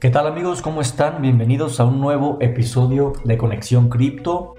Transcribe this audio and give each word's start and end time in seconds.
¿Qué 0.00 0.10
tal 0.10 0.28
amigos? 0.28 0.62
¿Cómo 0.62 0.80
están? 0.80 1.20
Bienvenidos 1.22 1.80
a 1.80 1.84
un 1.84 2.00
nuevo 2.00 2.38
episodio 2.40 3.14
de 3.24 3.36
Conexión 3.36 3.88
Cripto. 3.88 4.54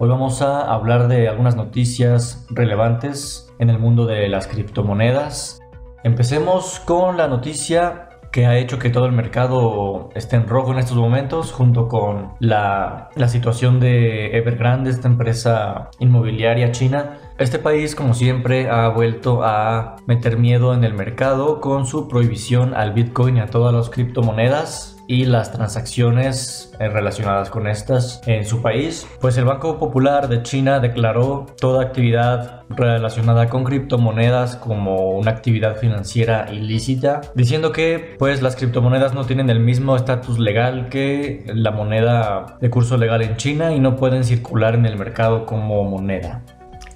Hoy 0.00 0.08
vamos 0.08 0.42
a 0.42 0.62
hablar 0.62 1.06
de 1.06 1.28
algunas 1.28 1.54
noticias 1.54 2.44
relevantes 2.50 3.54
en 3.60 3.70
el 3.70 3.78
mundo 3.78 4.04
de 4.04 4.28
las 4.28 4.48
criptomonedas. 4.48 5.60
Empecemos 6.02 6.80
con 6.80 7.16
la 7.16 7.28
noticia 7.28 8.08
que 8.32 8.46
ha 8.46 8.58
hecho 8.58 8.80
que 8.80 8.90
todo 8.90 9.06
el 9.06 9.12
mercado 9.12 10.08
esté 10.16 10.34
en 10.34 10.48
rojo 10.48 10.72
en 10.72 10.80
estos 10.80 10.96
momentos, 10.96 11.52
junto 11.52 11.86
con 11.86 12.32
la, 12.40 13.10
la 13.14 13.28
situación 13.28 13.78
de 13.78 14.36
Evergrande, 14.36 14.90
esta 14.90 15.06
empresa 15.06 15.90
inmobiliaria 16.00 16.72
china, 16.72 17.18
este 17.40 17.58
país, 17.58 17.94
como 17.94 18.12
siempre, 18.12 18.68
ha 18.68 18.88
vuelto 18.88 19.42
a 19.42 19.96
meter 20.06 20.36
miedo 20.36 20.74
en 20.74 20.84
el 20.84 20.92
mercado 20.92 21.58
con 21.62 21.86
su 21.86 22.06
prohibición 22.06 22.74
al 22.74 22.92
Bitcoin 22.92 23.38
y 23.38 23.40
a 23.40 23.46
todas 23.46 23.72
las 23.72 23.88
criptomonedas 23.88 24.98
y 25.06 25.24
las 25.24 25.50
transacciones 25.50 26.70
eh, 26.78 26.88
relacionadas 26.88 27.48
con 27.48 27.66
estas 27.66 28.20
en 28.26 28.44
su 28.44 28.60
país. 28.60 29.08
Pues 29.22 29.38
el 29.38 29.46
Banco 29.46 29.78
Popular 29.78 30.28
de 30.28 30.42
China 30.42 30.80
declaró 30.80 31.46
toda 31.58 31.82
actividad 31.82 32.64
relacionada 32.68 33.48
con 33.48 33.64
criptomonedas 33.64 34.56
como 34.56 35.12
una 35.12 35.30
actividad 35.30 35.78
financiera 35.78 36.46
ilícita, 36.52 37.22
diciendo 37.34 37.72
que 37.72 38.16
pues 38.18 38.42
las 38.42 38.54
criptomonedas 38.54 39.14
no 39.14 39.24
tienen 39.24 39.48
el 39.48 39.60
mismo 39.60 39.96
estatus 39.96 40.38
legal 40.38 40.90
que 40.90 41.44
la 41.54 41.70
moneda 41.70 42.58
de 42.60 42.68
curso 42.68 42.98
legal 42.98 43.22
en 43.22 43.36
China 43.36 43.74
y 43.74 43.80
no 43.80 43.96
pueden 43.96 44.24
circular 44.24 44.74
en 44.74 44.84
el 44.84 44.98
mercado 44.98 45.46
como 45.46 45.82
moneda. 45.84 46.44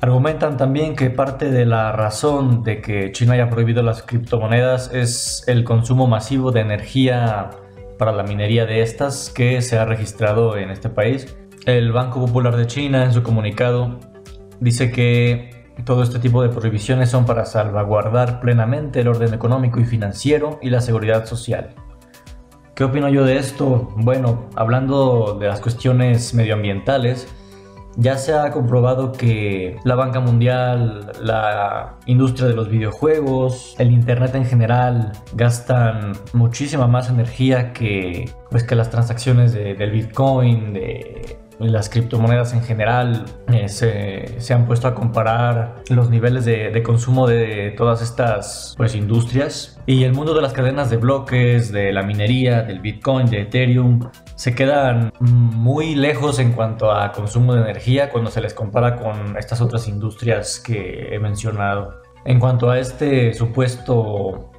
Argumentan 0.04 0.58
también 0.58 0.96
que 0.96 1.08
parte 1.08 1.50
de 1.50 1.64
la 1.64 1.90
razón 1.90 2.62
de 2.62 2.82
que 2.82 3.10
China 3.12 3.32
haya 3.32 3.48
prohibido 3.48 3.82
las 3.82 4.02
criptomonedas 4.02 4.92
es 4.92 5.42
el 5.46 5.64
consumo 5.64 6.06
masivo 6.06 6.52
de 6.52 6.60
energía 6.60 7.48
para 7.98 8.12
la 8.12 8.22
minería 8.22 8.66
de 8.66 8.82
estas 8.82 9.30
que 9.30 9.62
se 9.62 9.78
ha 9.78 9.86
registrado 9.86 10.58
en 10.58 10.68
este 10.68 10.90
país. 10.90 11.34
El 11.64 11.90
Banco 11.90 12.20
Popular 12.20 12.54
de 12.54 12.66
China 12.66 13.02
en 13.02 13.14
su 13.14 13.22
comunicado 13.22 13.98
dice 14.60 14.90
que 14.90 15.72
todo 15.86 16.02
este 16.02 16.18
tipo 16.18 16.42
de 16.42 16.50
prohibiciones 16.50 17.08
son 17.08 17.24
para 17.24 17.46
salvaguardar 17.46 18.40
plenamente 18.40 19.00
el 19.00 19.08
orden 19.08 19.32
económico 19.32 19.80
y 19.80 19.86
financiero 19.86 20.58
y 20.60 20.68
la 20.68 20.82
seguridad 20.82 21.24
social. 21.24 21.70
¿Qué 22.74 22.84
opino 22.84 23.08
yo 23.08 23.24
de 23.24 23.38
esto? 23.38 23.88
Bueno, 23.96 24.50
hablando 24.54 25.38
de 25.40 25.48
las 25.48 25.60
cuestiones 25.60 26.34
medioambientales, 26.34 27.26
ya 27.96 28.16
se 28.16 28.34
ha 28.34 28.50
comprobado 28.50 29.12
que 29.12 29.76
la 29.84 29.94
banca 29.94 30.20
mundial, 30.20 31.12
la 31.22 31.96
industria 32.06 32.48
de 32.48 32.54
los 32.54 32.68
videojuegos, 32.68 33.74
el 33.78 33.92
internet 33.92 34.34
en 34.34 34.44
general 34.44 35.12
gastan 35.34 36.12
muchísima 36.32 36.86
más 36.86 37.08
energía 37.08 37.72
que, 37.72 38.30
pues, 38.50 38.64
que 38.64 38.74
las 38.74 38.90
transacciones 38.90 39.52
del 39.52 39.90
Bitcoin, 39.90 40.72
de 40.72 41.38
las 41.58 41.88
criptomonedas 41.88 42.52
en 42.52 42.62
general 42.62 43.24
eh, 43.52 43.68
se, 43.68 44.54
han 44.54 44.66
puesto 44.66 44.88
a 44.88 44.94
comparar 44.94 45.76
los 45.88 46.10
niveles 46.10 46.44
de, 46.44 46.82
consumo 46.82 47.26
de 47.26 47.72
todas 47.76 48.02
estas 48.02 48.74
pues, 48.76 48.94
industrias 48.94 49.80
y 49.86 50.04
el 50.04 50.12
mundo 50.12 50.34
de 50.34 50.42
las 50.42 50.52
cadenas 50.52 50.90
de 50.90 50.96
bloques, 50.96 51.72
de 51.72 51.92
la 51.92 52.02
minería, 52.02 52.62
del 52.62 52.80
Bitcoin, 52.80 53.26
de 53.26 53.42
Ethereum, 53.42 54.00
se 54.34 54.54
quedan 54.54 55.12
muy 55.20 55.94
lejos 55.94 56.38
en 56.38 56.52
cuanto 56.52 56.90
a 56.90 57.12
consumo 57.12 57.54
de 57.54 57.62
energía 57.62 58.10
cuando 58.10 58.30
se 58.30 58.40
les 58.40 58.54
compara 58.54 58.96
con 58.96 59.36
estas 59.36 59.60
otras 59.60 59.86
industrias 59.88 60.58
que 60.58 61.14
he 61.14 61.18
mencionado. 61.18 62.02
En 62.24 62.40
cuanto 62.40 62.70
a 62.70 62.78
este 62.78 63.34
supuesto 63.34 64.50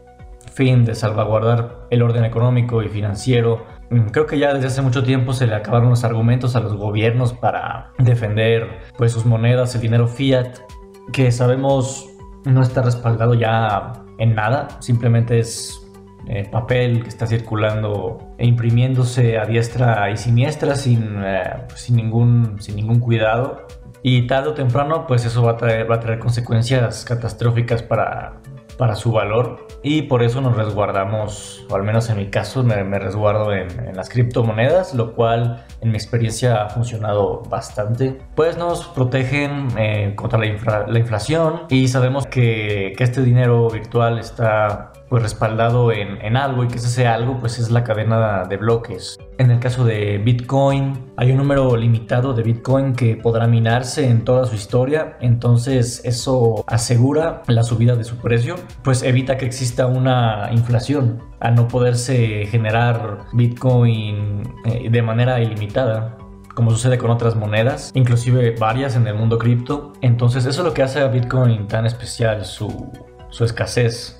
fin 0.55 0.85
de 0.85 0.95
salvaguardar 0.95 1.87
el 1.89 2.01
orden 2.01 2.23
económico 2.23 2.81
y 2.81 2.87
financiero 2.87 3.65
creo 4.11 4.25
que 4.25 4.39
ya 4.39 4.53
desde 4.53 4.67
hace 4.67 4.81
mucho 4.81 5.03
tiempo 5.03 5.33
se 5.33 5.47
le 5.47 5.55
acabaron 5.55 5.89
los 5.89 6.03
argumentos 6.03 6.55
a 6.55 6.59
los 6.59 6.75
gobiernos 6.75 7.33
para 7.33 7.91
defender 7.97 8.79
pues 8.97 9.11
sus 9.11 9.25
monedas, 9.25 9.75
el 9.75 9.81
dinero 9.81 10.07
fiat, 10.07 10.59
que 11.11 11.31
sabemos 11.31 12.09
no 12.45 12.61
está 12.61 12.81
respaldado 12.81 13.33
ya 13.33 13.93
en 14.17 14.35
nada, 14.35 14.67
simplemente 14.79 15.39
es 15.39 15.81
eh, 16.27 16.47
papel 16.51 17.03
que 17.03 17.09
está 17.09 17.27
circulando 17.27 18.33
e 18.37 18.47
imprimiéndose 18.47 19.37
a 19.37 19.45
diestra 19.45 20.09
y 20.09 20.17
siniestra 20.17 20.75
sin, 20.75 21.21
eh, 21.23 21.43
pues, 21.67 21.81
sin, 21.81 21.95
ningún, 21.95 22.61
sin 22.61 22.75
ningún 22.75 22.99
cuidado. 22.99 23.67
Y 24.01 24.27
tarde 24.27 24.49
o 24.49 24.53
temprano, 24.53 25.05
pues 25.07 25.25
eso 25.25 25.43
va 25.43 25.51
a 25.51 25.57
traer, 25.57 25.89
va 25.89 25.95
a 25.95 25.99
traer 25.99 26.19
consecuencias 26.19 27.05
catastróficas 27.05 27.83
para, 27.83 28.41
para 28.77 28.95
su 28.95 29.11
valor 29.11 29.67
y 29.83 30.03
por 30.03 30.23
eso 30.23 30.41
nos 30.41 30.55
resguardamos, 30.55 31.65
o 31.69 31.75
al 31.75 31.83
menos 31.83 32.09
en 32.09 32.17
mi 32.17 32.27
caso 32.27 32.63
me, 32.63 32.83
resguardo 32.99 33.53
en, 33.53 33.67
las 33.95 34.09
criptomonedas, 34.09 34.93
lo 34.93 35.13
cual 35.13 35.65
en 35.81 35.91
mi 35.91 35.95
experiencia 35.95 36.63
ha 36.63 36.69
funcionado 36.69 37.43
bastante. 37.49 38.17
Pues 38.35 38.57
nos 38.57 38.85
protegen 38.87 39.67
eh, 39.77 40.13
contra 40.15 40.39
la, 40.39 40.87
la, 40.87 40.99
inflación 40.99 41.61
y 41.69 41.87
sabemos 41.87 42.25
que, 42.25 42.93
que 42.97 43.03
este 43.03 43.21
dinero 43.21 43.69
virtual 43.69 44.19
está 44.19 44.91
pues 45.09 45.23
respaldado 45.23 45.91
en, 45.91 46.21
en, 46.21 46.37
algo 46.37 46.63
y 46.63 46.67
que 46.67 46.77
ese 46.77 46.89
sea 46.89 47.13
algo 47.13 47.39
pues 47.39 47.59
es 47.59 47.71
la 47.71 47.83
cadena 47.83 48.43
de 48.43 48.57
bloques. 48.57 49.17
En 49.37 49.51
el 49.51 49.59
caso 49.59 49.85
de 49.85 50.17
Bitcoin 50.17 51.11
hay 51.17 51.31
un 51.31 51.37
número 51.37 51.75
limitado 51.75 52.33
de 52.33 52.43
Bitcoin 52.43 52.93
que 52.93 53.15
podrá 53.15 53.47
minarse 53.47 54.09
en 54.09 54.23
toda 54.23 54.45
su 54.45 54.55
historia, 54.55 55.17
entonces 55.21 56.01
eso 56.05 56.63
asegura 56.67 57.43
la 57.47 57.63
subida 57.63 57.95
de 57.95 58.03
su 58.03 58.17
precio, 58.17 58.55
pues 58.83 59.03
evita 59.03 59.37
que 59.37 59.45
exista 59.45 59.87
una 59.87 60.49
inflación 60.51 61.21
al 61.39 61.55
no 61.55 61.67
poderse 61.67 62.47
generar 62.47 63.25
Bitcoin 63.33 64.43
eh, 64.65 64.89
de 64.89 65.01
manera 65.01 65.39
ilimitada 65.41 66.17
como 66.55 66.71
sucede 66.71 66.97
con 66.97 67.11
otras 67.11 67.35
monedas, 67.35 67.91
inclusive 67.93 68.55
varias 68.57 68.95
en 68.95 69.05
el 69.07 69.15
mundo 69.15 69.37
cripto. 69.37 69.91
Entonces 70.01 70.45
eso 70.45 70.61
es 70.61 70.67
lo 70.67 70.73
que 70.73 70.83
hace 70.83 71.01
a 71.01 71.07
Bitcoin 71.07 71.67
tan 71.67 71.85
especial, 71.85 72.45
su, 72.45 72.91
su 73.29 73.43
escasez 73.43 74.17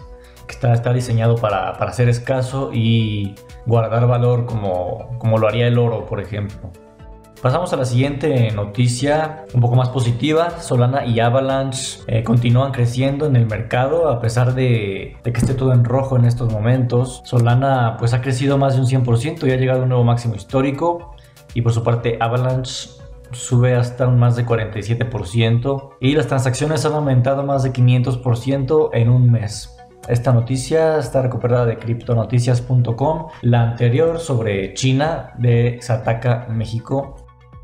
está, 0.53 0.73
está 0.73 0.93
diseñado 0.93 1.35
para, 1.35 1.73
para, 1.73 1.91
ser 1.93 2.09
escaso 2.09 2.71
y 2.73 3.35
guardar 3.65 4.07
valor 4.07 4.45
como, 4.45 5.17
como 5.17 5.37
lo 5.37 5.47
haría 5.47 5.67
el 5.67 5.77
oro, 5.77 6.05
por 6.05 6.19
ejemplo. 6.19 6.71
Pasamos 7.41 7.71
a 7.73 7.77
la 7.77 7.85
siguiente 7.85 8.49
noticia, 8.51 9.45
un 9.53 9.61
poco 9.61 9.75
más 9.75 9.89
positiva. 9.89 10.61
Solana 10.61 11.05
y 11.05 11.19
Avalanche 11.19 11.99
eh, 12.07 12.23
continúan 12.23 12.71
creciendo 12.71 13.27
en 13.27 13.35
el 13.35 13.45
mercado 13.45 14.09
a 14.09 14.19
pesar 14.19 14.55
de, 14.55 15.17
de, 15.23 15.31
que 15.31 15.39
esté 15.39 15.53
todo 15.53 15.71
en 15.73 15.85
rojo 15.85 16.17
en 16.17 16.25
estos 16.25 16.51
momentos. 16.51 17.21
Solana 17.25 17.97
pues 17.99 18.13
ha 18.13 18.21
crecido 18.21 18.57
más 18.57 18.75
de 18.75 18.81
un 18.81 18.87
100% 18.87 19.47
y 19.47 19.51
ha 19.51 19.57
llegado 19.57 19.81
a 19.81 19.83
un 19.83 19.89
nuevo 19.89 20.03
máximo 20.03 20.33
histórico. 20.33 21.15
Y 21.53 21.61
por 21.61 21.71
su 21.71 21.83
parte 21.83 22.17
Avalanche 22.19 22.89
sube 23.31 23.75
hasta 23.75 24.07
un 24.07 24.17
más 24.17 24.35
de 24.35 24.45
47% 24.45 25.89
y 25.99 26.15
las 26.15 26.27
transacciones 26.27 26.85
han 26.85 26.93
aumentado 26.93 27.43
más 27.43 27.63
de 27.63 27.73
500% 27.73 28.89
en 28.93 29.09
un 29.09 29.31
mes. 29.31 29.74
Esta 30.07 30.31
noticia 30.31 30.99
está 30.99 31.21
recuperada 31.21 31.65
de 31.65 31.77
criptonoticias.com. 31.77 33.27
La 33.41 33.61
anterior 33.61 34.19
sobre 34.19 34.73
China 34.73 35.33
de 35.37 35.79
Sataka, 35.81 36.47
México. 36.49 37.15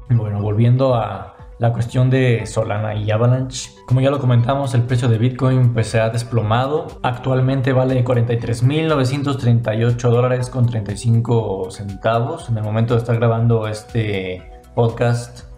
Bueno, 0.09 0.41
volviendo 0.41 0.95
a 0.95 1.35
la 1.59 1.71
cuestión 1.71 2.09
de 2.09 2.47
Solana 2.47 2.95
y 2.95 3.11
Avalanche. 3.11 3.69
Como 3.85 4.01
ya 4.01 4.09
lo 4.09 4.17
comentamos, 4.17 4.73
el 4.73 4.81
precio 4.81 5.07
de 5.07 5.19
Bitcoin 5.19 5.73
pues, 5.73 5.87
se 5.87 5.99
ha 5.99 6.09
desplomado. 6.09 6.87
Actualmente 7.03 7.71
vale 7.73 8.03
43.938 8.03 9.95
dólares 10.09 10.49
con 10.49 10.65
35 10.65 11.69
centavos. 11.69 12.49
En 12.49 12.57
el 12.57 12.63
momento 12.63 12.95
de 12.95 13.01
estar 13.01 13.15
grabando 13.15 13.67
este 13.67 14.41
podcast 14.73 15.51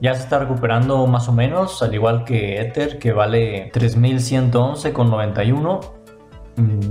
ya 0.00 0.12
se 0.14 0.24
está 0.24 0.40
recuperando 0.40 1.06
más 1.06 1.28
o 1.28 1.32
menos, 1.32 1.80
al 1.82 1.94
igual 1.94 2.24
que 2.24 2.60
Ether, 2.60 2.98
que 2.98 3.12
vale 3.12 3.70
3.111 3.72 4.92
con 4.92 5.08
91. 5.08 6.03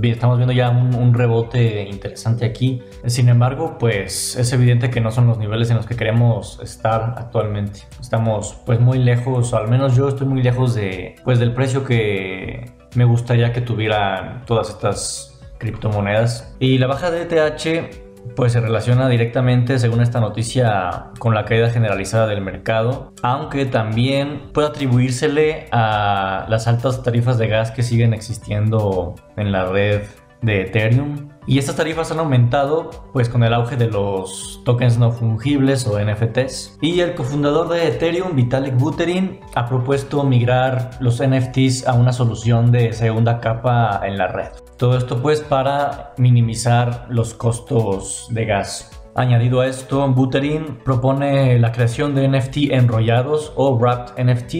Estamos 0.02 0.36
viendo 0.36 0.52
ya 0.52 0.70
un, 0.70 1.14
rebote 1.14 1.88
interesante 1.88 2.44
aquí. 2.44 2.82
Sin 3.06 3.28
embargo, 3.28 3.76
pues 3.78 4.36
es 4.36 4.52
evidente 4.52 4.90
que 4.90 5.00
no 5.00 5.10
son 5.10 5.26
los 5.26 5.38
niveles 5.38 5.70
en 5.70 5.76
los 5.76 5.86
que 5.86 5.96
queremos 5.96 6.60
estar 6.62 7.14
actualmente. 7.16 7.80
Estamos 8.00 8.56
pues 8.66 8.80
muy 8.80 8.98
lejos, 8.98 9.52
o 9.52 9.56
al 9.56 9.68
menos 9.68 9.96
yo 9.96 10.08
estoy 10.08 10.26
muy 10.26 10.42
lejos 10.42 10.74
de 10.74 11.16
pues 11.24 11.38
del 11.38 11.52
precio 11.52 11.84
que 11.84 12.72
me 12.94 13.04
gustaría 13.04 13.52
que 13.52 13.60
tuvieran 13.60 14.44
todas 14.44 14.70
estas 14.70 15.40
criptomonedas. 15.58 16.54
Y 16.58 16.78
la 16.78 16.86
baja 16.86 17.10
de 17.10 17.22
ETH 17.22 18.03
pues 18.36 18.52
se 18.52 18.60
relaciona 18.60 19.08
directamente, 19.08 19.78
según 19.78 20.00
esta 20.00 20.20
noticia, 20.20 21.10
con 21.18 21.34
la 21.34 21.44
caída 21.44 21.70
generalizada 21.70 22.26
del 22.26 22.40
mercado, 22.40 23.12
aunque 23.22 23.66
también 23.66 24.50
puede 24.52 24.68
atribuírsele 24.68 25.68
a 25.72 26.46
las 26.48 26.66
altas 26.66 27.02
tarifas 27.02 27.38
de 27.38 27.48
gas 27.48 27.70
que 27.70 27.82
siguen 27.82 28.14
existiendo 28.14 29.14
en 29.36 29.52
la 29.52 29.66
red 29.66 30.02
de 30.44 30.62
Ethereum. 30.62 31.28
Y 31.46 31.58
estas 31.58 31.76
tarifas 31.76 32.10
han 32.10 32.18
aumentado 32.20 32.90
pues 33.12 33.28
con 33.28 33.44
el 33.44 33.52
auge 33.52 33.76
de 33.76 33.88
los 33.88 34.62
tokens 34.64 34.98
no 34.98 35.10
fungibles 35.10 35.86
o 35.86 35.98
NFTs. 35.98 36.78
Y 36.80 37.00
el 37.00 37.14
cofundador 37.14 37.68
de 37.68 37.88
Ethereum, 37.88 38.34
Vitalik 38.34 38.76
Buterin, 38.76 39.40
ha 39.54 39.66
propuesto 39.66 40.22
migrar 40.24 40.90
los 41.00 41.22
NFTs 41.22 41.86
a 41.86 41.94
una 41.94 42.12
solución 42.12 42.72
de 42.72 42.92
segunda 42.92 43.40
capa 43.40 44.00
en 44.04 44.16
la 44.18 44.28
red. 44.28 44.63
Todo 44.76 44.96
esto 44.96 45.22
pues 45.22 45.40
para 45.40 46.14
minimizar 46.18 47.06
los 47.08 47.34
costos 47.34 48.26
de 48.30 48.44
gas. 48.44 48.90
Añadido 49.14 49.60
a 49.60 49.66
esto, 49.68 50.06
Buterin 50.08 50.80
propone 50.84 51.58
la 51.60 51.70
creación 51.70 52.14
de 52.14 52.26
NFT 52.26 52.72
enrollados 52.72 53.52
o 53.54 53.76
wrapped 53.78 54.24
NFT 54.24 54.54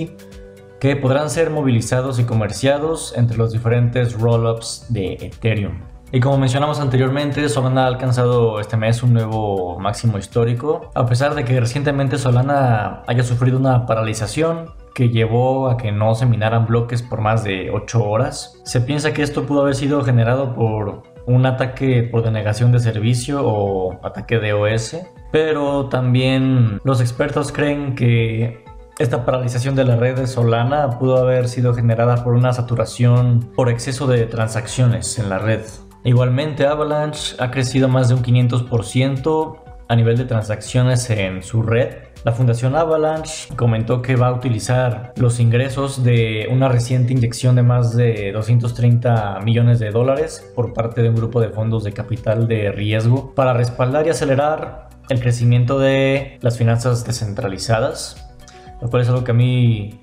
que 0.78 0.96
podrán 0.96 1.30
ser 1.30 1.50
movilizados 1.50 2.20
y 2.20 2.24
comerciados 2.24 3.14
entre 3.16 3.36
los 3.36 3.52
diferentes 3.52 4.12
rollups 4.20 4.86
de 4.90 5.14
Ethereum. 5.14 5.80
Y 6.12 6.20
como 6.20 6.38
mencionamos 6.38 6.78
anteriormente, 6.78 7.48
Solana 7.48 7.84
ha 7.84 7.86
alcanzado 7.88 8.60
este 8.60 8.76
mes 8.76 9.02
un 9.02 9.14
nuevo 9.14 9.80
máximo 9.80 10.18
histórico, 10.18 10.90
a 10.94 11.06
pesar 11.06 11.34
de 11.34 11.44
que 11.44 11.58
recientemente 11.58 12.18
Solana 12.18 13.02
haya 13.08 13.24
sufrido 13.24 13.58
una 13.58 13.86
paralización 13.86 14.70
que 14.94 15.10
llevó 15.10 15.68
a 15.68 15.76
que 15.76 15.92
no 15.92 16.14
se 16.14 16.24
minaran 16.24 16.66
bloques 16.66 17.02
por 17.02 17.20
más 17.20 17.44
de 17.44 17.70
8 17.70 18.04
horas. 18.04 18.60
Se 18.64 18.80
piensa 18.80 19.12
que 19.12 19.22
esto 19.22 19.44
pudo 19.44 19.62
haber 19.62 19.74
sido 19.74 20.02
generado 20.04 20.54
por 20.54 21.02
un 21.26 21.46
ataque 21.46 22.02
por 22.02 22.22
denegación 22.22 22.70
de 22.72 22.78
servicio 22.78 23.40
o 23.44 23.98
ataque 24.04 24.38
de 24.38 24.52
OS, 24.52 24.96
pero 25.32 25.86
también 25.86 26.80
los 26.84 27.00
expertos 27.00 27.50
creen 27.50 27.94
que 27.94 28.62
esta 28.98 29.24
paralización 29.24 29.74
de 29.74 29.84
la 29.84 29.96
red 29.96 30.16
de 30.16 30.26
Solana 30.28 30.98
pudo 30.98 31.16
haber 31.16 31.48
sido 31.48 31.74
generada 31.74 32.22
por 32.22 32.34
una 32.34 32.52
saturación 32.52 33.50
por 33.56 33.68
exceso 33.68 34.06
de 34.06 34.26
transacciones 34.26 35.18
en 35.18 35.28
la 35.28 35.38
red. 35.38 35.62
Igualmente, 36.04 36.66
Avalanche 36.66 37.34
ha 37.40 37.50
crecido 37.50 37.88
más 37.88 38.08
de 38.08 38.14
un 38.14 38.22
500% 38.22 39.56
a 39.88 39.96
nivel 39.96 40.16
de 40.16 40.26
transacciones 40.26 41.10
en 41.10 41.42
su 41.42 41.62
red. 41.62 41.94
La 42.24 42.32
Fundación 42.32 42.74
Avalanche 42.74 43.54
comentó 43.54 44.00
que 44.00 44.16
va 44.16 44.28
a 44.28 44.32
utilizar 44.32 45.12
los 45.16 45.40
ingresos 45.40 46.02
de 46.02 46.48
una 46.50 46.70
reciente 46.70 47.12
inyección 47.12 47.54
de 47.54 47.62
más 47.62 47.94
de 47.94 48.32
230 48.32 49.40
millones 49.40 49.78
de 49.78 49.90
dólares 49.90 50.50
por 50.54 50.72
parte 50.72 51.02
de 51.02 51.10
un 51.10 51.16
grupo 51.16 51.38
de 51.42 51.50
fondos 51.50 51.84
de 51.84 51.92
capital 51.92 52.48
de 52.48 52.72
riesgo 52.72 53.34
para 53.34 53.52
respaldar 53.52 54.06
y 54.06 54.10
acelerar 54.10 54.88
el 55.10 55.20
crecimiento 55.20 55.78
de 55.78 56.38
las 56.40 56.56
finanzas 56.56 57.04
descentralizadas, 57.04 58.34
lo 58.80 58.88
cual 58.88 59.02
es 59.02 59.08
algo 59.10 59.22
que 59.22 59.32
a 59.32 59.34
mí 59.34 60.00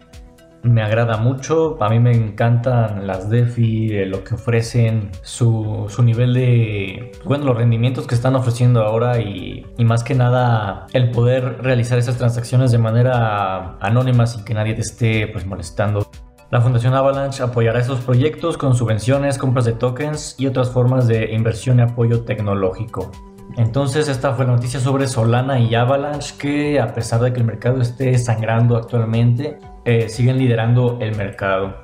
me 0.64 0.82
agrada 0.82 1.18
mucho. 1.18 1.78
A 1.82 1.90
mí 1.90 2.00
me 2.00 2.12
encantan 2.12 3.08
las 3.08 3.30
DeFi, 3.30 4.06
lo 4.06 4.24
que 4.24 4.36
ofrecen, 4.36 5.12
su, 5.22 5.88
nivel 6.04 6.34
de, 6.34 7.12
bueno, 7.26 7.46
los 7.46 7.58
rendimientos 7.58 8.08
que 8.08 8.16
están 8.16 8.36
ofreciendo 8.36 8.84
ahora 8.84 9.20
y, 9.20 9.66
más 9.80 10.04
que 10.04 10.16
nada 10.16 10.88
el 10.94 11.12
poder 11.12 11.62
realizar 11.62 11.98
esas 11.98 12.18
transacciones 12.18 12.72
de 12.72 12.78
manera 12.78 13.78
anónima 13.80 14.26
sin 14.26 14.46
que 14.46 14.54
nadie 14.54 14.74
te 14.74 14.82
esté 14.82 15.28
pues 15.28 15.46
molestando. 15.46 16.10
La 16.50 16.62
Fundación 16.62 16.94
Avalanche 16.94 17.44
apoyará 17.44 17.80
esos 17.80 18.02
proyectos 18.02 18.58
con 18.58 18.76
subvenciones, 18.76 19.38
compras 19.38 19.66
de 19.66 19.74
tokens 19.74 20.36
y 20.38 20.48
otras 20.48 20.70
formas 20.70 21.08
de 21.08 21.34
inversión 21.34 21.80
y 21.80 21.82
apoyo 21.82 22.24
tecnológico. 22.24 23.12
Entonces 23.58 24.08
esta 24.08 24.34
fue 24.34 24.46
la 24.46 24.54
noticia 24.54 24.80
sobre 24.80 25.08
Solana 25.08 25.60
y 25.60 25.76
Avalanche 25.76 26.36
que 26.38 26.80
a 26.80 26.94
pesar 26.94 27.22
de 27.22 27.34
que 27.34 27.40
el 27.40 27.46
mercado 27.46 27.82
esté 27.82 28.18
sangrando 28.18 28.78
actualmente, 28.78 29.58
eh, 29.86 30.10
siguen 30.10 30.38
liderando 30.38 30.98
el 31.02 31.16
mercado. 31.16 31.76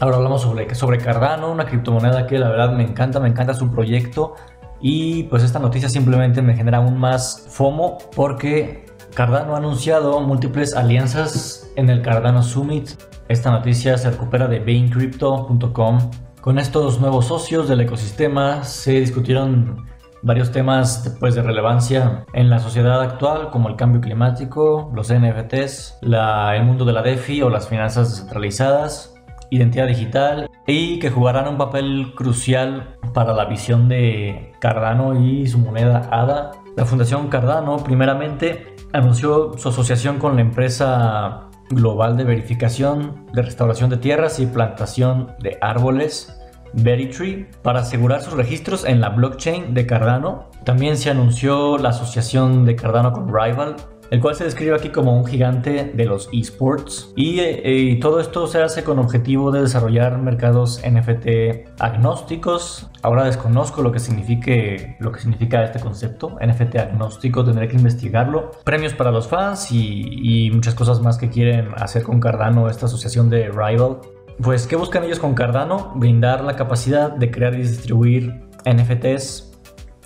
Ahora 0.00 0.16
hablamos 0.16 0.42
sobre, 0.42 0.74
sobre 0.74 0.98
Cardano, 0.98 1.52
una 1.52 1.66
criptomoneda 1.66 2.26
que 2.26 2.38
la 2.38 2.48
verdad 2.48 2.72
me 2.72 2.82
encanta, 2.82 3.20
me 3.20 3.28
encanta 3.28 3.54
su 3.54 3.70
proyecto 3.70 4.34
y 4.80 5.24
pues 5.24 5.42
esta 5.42 5.58
noticia 5.58 5.88
simplemente 5.88 6.40
me 6.40 6.54
genera 6.54 6.78
aún 6.78 6.98
más 6.98 7.46
FOMO 7.50 7.98
porque 8.16 8.86
Cardano 9.14 9.54
ha 9.54 9.58
anunciado 9.58 10.20
múltiples 10.20 10.74
alianzas 10.74 11.70
en 11.76 11.90
el 11.90 12.00
Cardano 12.00 12.42
Summit. 12.42 12.90
Esta 13.28 13.50
noticia 13.50 13.98
se 13.98 14.10
recupera 14.10 14.48
de 14.48 14.60
baincrypto.com. 14.60 16.10
Con 16.40 16.58
estos 16.58 16.98
nuevos 17.00 17.26
socios 17.26 17.68
del 17.68 17.82
ecosistema 17.82 18.64
se 18.64 18.92
discutieron 18.92 19.89
varios 20.22 20.50
temas 20.50 21.16
pues, 21.20 21.34
de 21.34 21.42
relevancia 21.42 22.24
en 22.32 22.50
la 22.50 22.58
sociedad 22.58 23.00
actual, 23.02 23.50
como 23.50 23.68
el 23.68 23.76
cambio 23.76 24.00
climático, 24.00 24.90
los 24.94 25.12
NFTs, 25.12 25.98
el 26.02 26.64
mundo 26.64 26.84
de 26.84 26.92
la 26.92 27.02
DeFi 27.02 27.42
o 27.42 27.50
las 27.50 27.68
finanzas 27.68 28.10
descentralizadas, 28.10 29.14
identidad 29.50 29.86
digital 29.86 30.48
y 30.66 30.98
que 30.98 31.10
jugarán 31.10 31.48
un 31.48 31.58
papel 31.58 32.12
crucial 32.14 32.96
para 33.12 33.34
la 33.34 33.46
visión 33.46 33.88
de 33.88 34.52
Cardano 34.60 35.20
y 35.20 35.46
su 35.46 35.58
moneda 35.58 36.08
ADA. 36.10 36.52
La 36.76 36.84
Fundación 36.84 37.28
Cardano 37.28 37.78
primeramente 37.78 38.76
anunció 38.92 39.56
su 39.58 39.68
asociación 39.68 40.18
con 40.18 40.36
la 40.36 40.42
empresa 40.42 41.48
global 41.70 42.16
de 42.16 42.24
verificación 42.24 43.26
de 43.32 43.42
restauración 43.42 43.90
de 43.90 43.96
tierras 43.96 44.40
y 44.40 44.46
plantación 44.46 45.32
de 45.40 45.56
árboles 45.60 46.39
Veritree 46.72 47.46
para 47.62 47.80
asegurar 47.80 48.22
sus 48.22 48.34
registros 48.34 48.84
en 48.84 49.00
la 49.00 49.10
blockchain 49.10 49.74
de 49.74 49.86
Cardano. 49.86 50.50
También 50.64 50.96
se 50.96 51.10
anunció 51.10 51.78
la 51.78 51.90
asociación 51.90 52.64
de 52.64 52.76
Cardano 52.76 53.12
con 53.12 53.28
Rival, 53.28 53.76
el 54.10 54.20
cual 54.20 54.34
se 54.34 54.44
describe 54.44 54.74
aquí 54.74 54.88
como 54.88 55.16
un 55.16 55.24
gigante 55.24 55.92
de 55.94 56.04
los 56.04 56.28
esports. 56.32 57.12
Y, 57.16 57.40
eh, 57.40 57.62
y, 57.64 58.00
todo 58.00 58.20
esto 58.20 58.46
se 58.46 58.60
hace 58.60 58.82
con 58.82 58.98
objetivo 58.98 59.52
de 59.52 59.62
desarrollar 59.62 60.18
mercados 60.18 60.82
NFT 60.84 61.70
agnósticos. 61.78 62.90
Ahora 63.02 63.24
desconozco 63.24 63.82
lo 63.82 63.92
que, 63.92 64.00
signifique, 64.00 64.96
lo 64.98 65.12
que 65.12 65.20
significa 65.20 65.64
este 65.64 65.78
concepto, 65.78 66.36
NFT 66.40 66.76
agnóstico, 66.76 67.44
tendré 67.44 67.68
que 67.68 67.76
investigarlo. 67.76 68.50
Premios 68.64 68.94
para 68.94 69.10
los 69.12 69.28
fans 69.28 69.68
y 69.70 70.50
muchas 70.52 70.74
cosas 70.74 71.00
más 71.00 71.16
que 71.16 71.30
quieren 71.30 71.68
hacer 71.76 72.02
con 72.02 72.20
Cardano, 72.20 72.68
esta 72.68 72.86
asociación 72.86 73.30
de 73.30 73.48
Rival. 73.48 73.98
Pues, 74.42 74.66
¿qué 74.66 74.76
buscan 74.76 75.04
ellos 75.04 75.18
con 75.18 75.34
Cardano? 75.34 75.92
Brindar 75.96 76.42
la 76.44 76.56
capacidad 76.56 77.10
de 77.10 77.30
crear 77.30 77.54
y 77.54 77.58
distribuir 77.58 78.40
NFTs, 78.64 79.52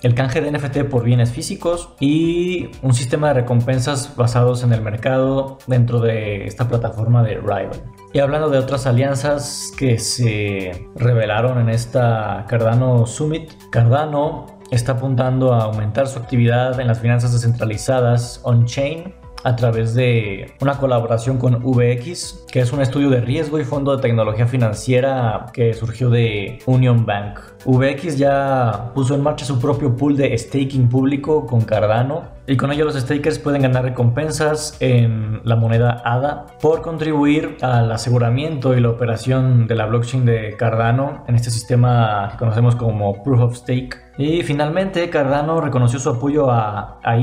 el 0.01 0.13
canje 0.13 0.41
de 0.41 0.51
NFT 0.51 0.83
por 0.89 1.05
bienes 1.05 1.31
físicos 1.31 1.93
y 2.01 2.69
un 2.81 2.93
sistema 2.93 3.29
de 3.29 3.35
recompensas 3.35 4.13
basados 4.17 4.63
en 4.63 4.73
el 4.73 4.81
mercado 4.81 5.57
dentro 5.67 6.01
de 6.01 6.45
esta 6.45 6.67
plataforma 6.67 7.23
de 7.23 7.35
Rival. 7.35 7.81
Y 8.13 8.19
hablando 8.19 8.49
de 8.49 8.57
otras 8.57 8.85
alianzas 8.87 9.71
que 9.77 9.99
se 9.99 10.85
revelaron 10.95 11.57
en 11.59 11.69
esta 11.69 12.45
Cardano 12.49 13.05
Summit, 13.05 13.51
Cardano 13.71 14.47
está 14.69 14.93
apuntando 14.93 15.53
a 15.53 15.63
aumentar 15.63 16.07
su 16.07 16.19
actividad 16.19 16.77
en 16.81 16.87
las 16.87 16.99
finanzas 16.99 17.31
descentralizadas 17.31 18.41
on-chain 18.43 19.13
a 19.45 19.55
través 19.55 19.93
de 19.93 20.51
una 20.59 20.77
colaboración 20.77 21.37
con 21.37 21.61
VX, 21.61 22.45
que 22.51 22.61
es 22.61 22.73
un 22.73 22.81
estudio 22.81 23.11
de 23.11 23.21
riesgo 23.21 23.59
y 23.59 23.63
fondo 23.63 23.95
de 23.95 24.01
tecnología 24.01 24.47
financiera 24.47 25.45
que 25.53 25.73
surgió 25.75 26.09
de 26.09 26.57
Union 26.65 27.05
Bank. 27.05 27.39
VX 27.63 28.17
ya 28.17 28.91
puso 28.95 29.13
en 29.13 29.21
marcha 29.21 29.45
su 29.45 29.59
propio 29.59 29.95
pool 29.95 30.17
de 30.17 30.35
staking 30.35 30.89
público 30.89 31.45
con 31.45 31.61
Cardano 31.61 32.23
y 32.47 32.57
con 32.57 32.71
ello 32.71 32.85
los 32.85 32.95
stakers 32.95 33.39
pueden 33.39 33.61
ganar 33.61 33.83
recompensas 33.83 34.77
en 34.79 35.41
la 35.43 35.55
moneda 35.55 36.01
ADA 36.03 36.47
por 36.59 36.81
contribuir 36.81 37.57
al 37.61 37.91
aseguramiento 37.91 38.75
y 38.75 38.81
la 38.81 38.89
operación 38.89 39.67
de 39.67 39.75
la 39.75 39.85
blockchain 39.85 40.25
de 40.25 40.55
Cardano 40.57 41.23
en 41.27 41.35
este 41.35 41.51
sistema 41.51 42.29
que 42.31 42.37
conocemos 42.37 42.75
como 42.75 43.21
Proof 43.23 43.41
of 43.41 43.55
Stake. 43.57 43.97
Y 44.17 44.41
finalmente 44.41 45.07
Cardano 45.09 45.61
reconoció 45.61 45.99
su 45.99 46.09
apoyo 46.09 46.49
a, 46.49 46.99
a 47.03 47.17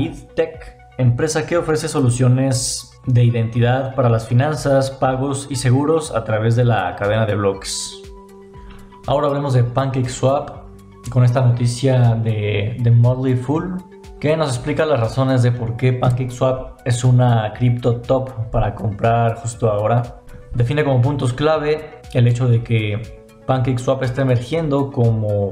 empresa 0.97 1.45
que 1.45 1.57
ofrece 1.57 1.87
soluciones 1.87 2.99
de 3.05 3.23
identidad 3.23 3.95
para 3.95 4.09
las 4.09 4.27
finanzas, 4.27 4.91
pagos 4.91 5.47
y 5.49 5.55
seguros 5.55 6.11
a 6.11 6.23
través 6.23 6.55
de 6.55 6.65
la 6.65 6.95
cadena 6.95 7.25
de 7.25 7.35
bloques. 7.35 8.01
Ahora 9.07 9.27
hablemos 9.27 9.53
de 9.53 9.63
PancakeSwap 9.63 10.63
con 11.09 11.25
esta 11.25 11.41
noticia 11.41 12.15
de, 12.15 12.77
de 12.79 12.91
Motley 12.91 13.35
Fool 13.35 13.77
que 14.19 14.37
nos 14.37 14.49
explica 14.49 14.85
las 14.85 14.99
razones 14.99 15.43
de 15.43 15.51
por 15.51 15.75
qué 15.75 15.91
PancakeSwap 15.91 16.79
es 16.85 17.03
una 17.03 17.51
cripto 17.53 17.97
top 17.97 18.29
para 18.51 18.73
comprar 18.73 19.35
justo 19.35 19.69
ahora. 19.69 20.21
Define 20.53 20.85
como 20.85 21.01
puntos 21.01 21.33
clave 21.33 21.99
el 22.13 22.27
hecho 22.27 22.47
de 22.47 22.63
que 22.63 23.25
PancakeSwap 23.45 24.03
está 24.03 24.21
emergiendo 24.21 24.91
como 24.91 25.51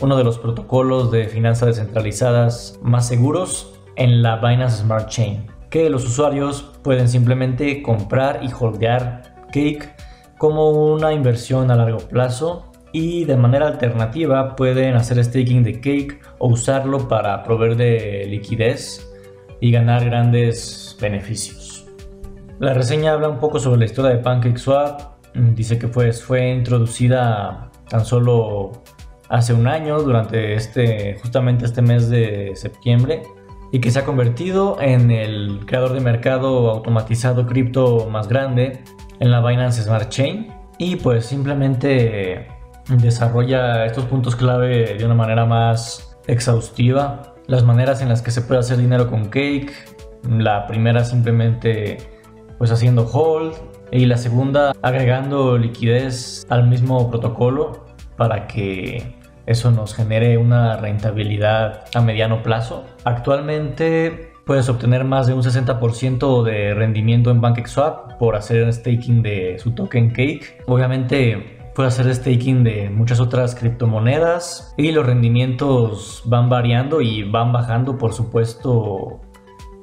uno 0.00 0.16
de 0.16 0.24
los 0.24 0.38
protocolos 0.38 1.12
de 1.12 1.28
finanzas 1.28 1.68
descentralizadas 1.68 2.80
más 2.82 3.06
seguros 3.06 3.77
en 3.98 4.22
la 4.22 4.36
Binance 4.36 4.82
Smart 4.82 5.08
Chain, 5.08 5.46
que 5.68 5.90
los 5.90 6.06
usuarios 6.06 6.62
pueden 6.82 7.08
simplemente 7.08 7.82
comprar 7.82 8.40
y 8.42 8.48
holdear 8.58 9.34
Cake 9.52 9.94
como 10.38 10.70
una 10.70 11.12
inversión 11.12 11.70
a 11.70 11.76
largo 11.76 11.98
plazo 11.98 12.72
y 12.92 13.24
de 13.24 13.36
manera 13.36 13.66
alternativa 13.66 14.56
pueden 14.56 14.94
hacer 14.94 15.22
staking 15.22 15.64
de 15.64 15.74
Cake 15.74 16.20
o 16.38 16.48
usarlo 16.48 17.08
para 17.08 17.42
proveer 17.42 17.76
de 17.76 18.26
liquidez 18.28 19.04
y 19.60 19.72
ganar 19.72 20.04
grandes 20.04 20.96
beneficios. 21.00 21.86
La 22.60 22.74
reseña 22.74 23.12
habla 23.12 23.28
un 23.28 23.38
poco 23.38 23.58
sobre 23.58 23.80
la 23.80 23.84
historia 23.84 24.12
de 24.12 24.18
PancakeSwap. 24.18 25.00
Dice 25.34 25.78
que 25.78 25.88
pues 25.88 26.22
fue 26.22 26.50
introducida 26.50 27.70
tan 27.88 28.04
solo 28.04 28.72
hace 29.28 29.52
un 29.52 29.66
año, 29.66 30.00
durante 30.00 30.54
este, 30.54 31.18
justamente 31.20 31.64
este 31.66 31.82
mes 31.82 32.08
de 32.08 32.52
septiembre, 32.54 33.22
y 33.70 33.80
que 33.80 33.90
se 33.90 33.98
ha 33.98 34.04
convertido 34.04 34.78
en 34.80 35.10
el 35.10 35.60
creador 35.66 35.92
de 35.92 36.00
mercado 36.00 36.70
automatizado 36.70 37.46
cripto 37.46 38.08
más 38.10 38.28
grande 38.28 38.82
en 39.20 39.30
la 39.30 39.44
Binance 39.44 39.82
Smart 39.82 40.08
Chain. 40.08 40.52
Y 40.78 40.96
pues 40.96 41.26
simplemente 41.26 42.48
desarrolla 42.88 43.84
estos 43.84 44.04
puntos 44.04 44.36
clave 44.36 44.94
de 44.96 45.04
una 45.04 45.14
manera 45.14 45.44
más 45.44 46.18
exhaustiva. 46.26 47.34
Las 47.46 47.64
maneras 47.64 48.00
en 48.00 48.08
las 48.08 48.22
que 48.22 48.30
se 48.30 48.42
puede 48.42 48.60
hacer 48.60 48.78
dinero 48.78 49.10
con 49.10 49.26
Cake. 49.26 49.72
La 50.28 50.66
primera 50.66 51.04
simplemente 51.04 51.98
pues 52.58 52.72
haciendo 52.72 53.06
hold 53.06 53.54
y 53.92 54.06
la 54.06 54.16
segunda 54.16 54.72
agregando 54.82 55.56
liquidez 55.56 56.46
al 56.50 56.68
mismo 56.68 57.08
protocolo 57.08 57.86
para 58.16 58.46
que 58.46 59.17
eso 59.48 59.70
nos 59.70 59.94
genere 59.94 60.36
una 60.36 60.76
rentabilidad 60.76 61.84
a 61.94 62.02
mediano 62.02 62.42
plazo. 62.42 62.84
Actualmente 63.04 64.32
puedes 64.44 64.68
obtener 64.68 65.04
más 65.04 65.26
de 65.26 65.32
un 65.32 65.42
60% 65.42 66.42
de 66.42 66.74
rendimiento 66.74 67.30
en 67.30 67.40
PancakeSwap 67.40 68.18
por 68.18 68.36
hacer 68.36 68.70
staking 68.70 69.22
de 69.22 69.58
su 69.58 69.70
token 69.70 70.10
Cake. 70.10 70.62
Obviamente 70.66 71.58
puedes 71.74 71.98
hacer 71.98 72.14
staking 72.14 72.62
de 72.62 72.90
muchas 72.90 73.20
otras 73.20 73.54
criptomonedas 73.54 74.74
y 74.76 74.92
los 74.92 75.06
rendimientos 75.06 76.22
van 76.26 76.50
variando 76.50 77.00
y 77.00 77.22
van 77.22 77.50
bajando 77.50 77.96
por 77.96 78.12
supuesto 78.12 79.20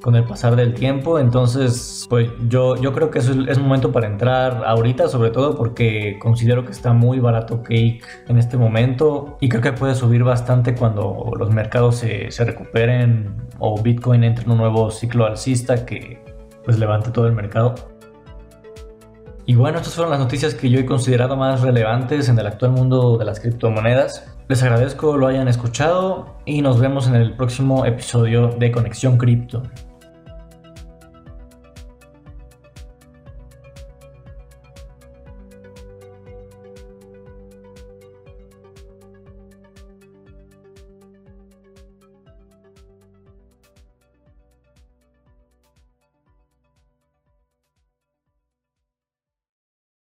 con 0.05 0.15
el 0.15 0.23
pasar 0.23 0.55
del 0.55 0.75
tiempo. 0.75 1.17
Entonces, 1.17 2.05
pues 2.07 2.29
yo, 2.47 2.75
yo 2.75 2.93
creo 2.93 3.09
que 3.09 3.17
eso 3.17 3.31
es, 3.31 3.47
es 3.47 3.57
momento 3.57 3.91
para 3.91 4.05
entrar 4.05 4.61
ahorita, 4.63 5.07
sobre 5.07 5.31
todo 5.31 5.57
porque 5.57 6.19
considero 6.21 6.63
que 6.63 6.71
está 6.71 6.93
muy 6.93 7.17
barato 7.17 7.63
Cake 7.63 8.03
en 8.27 8.37
este 8.37 8.55
momento 8.55 9.35
y 9.41 9.49
creo 9.49 9.63
que 9.63 9.73
puede 9.73 9.95
subir 9.95 10.23
bastante 10.23 10.75
cuando 10.75 11.31
los 11.35 11.49
mercados 11.49 11.95
se, 11.95 12.29
se 12.29 12.45
recuperen 12.45 13.35
o 13.57 13.81
Bitcoin 13.81 14.23
entre 14.23 14.45
en 14.45 14.51
un 14.51 14.57
nuevo 14.59 14.91
ciclo 14.91 15.25
alcista 15.25 15.87
que 15.87 16.23
pues 16.63 16.77
levante 16.77 17.09
todo 17.09 17.25
el 17.25 17.33
mercado. 17.33 17.73
Y 19.47 19.55
bueno, 19.55 19.79
estas 19.79 19.95
fueron 19.95 20.11
las 20.11 20.19
noticias 20.19 20.53
que 20.53 20.69
yo 20.69 20.79
he 20.79 20.85
considerado 20.85 21.35
más 21.35 21.61
relevantes 21.61 22.29
en 22.29 22.37
el 22.37 22.45
actual 22.45 22.73
mundo 22.73 23.17
de 23.17 23.25
las 23.25 23.39
criptomonedas. 23.39 24.31
Les 24.49 24.61
agradezco 24.61 25.17
lo 25.17 25.25
hayan 25.25 25.47
escuchado 25.47 26.35
y 26.45 26.61
nos 26.61 26.79
vemos 26.79 27.07
en 27.07 27.15
el 27.15 27.35
próximo 27.35 27.87
episodio 27.87 28.49
de 28.49 28.71
Conexión 28.71 29.17
Cripto. 29.17 29.63